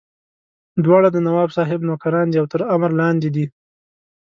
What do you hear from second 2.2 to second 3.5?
دي او تر امر لاندې دي.